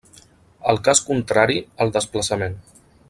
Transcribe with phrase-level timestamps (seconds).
[0.71, 2.57] El cas contrari al desplaçament.